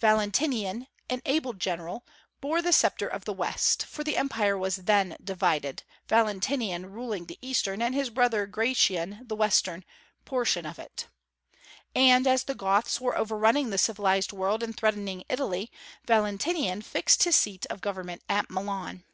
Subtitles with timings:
[0.00, 2.06] Valentinian, an able general,
[2.40, 7.38] bore the sceptre of the West; for the Empire was then divided, Valentinian ruling the
[7.42, 9.84] eastern, and his brother Gratian the western,
[10.24, 11.08] portion of it,
[11.94, 15.70] and, as the Goths were overrunning the civilized world and threatening Italy,
[16.06, 19.02] Valentinian fixed his seat of government at Milan.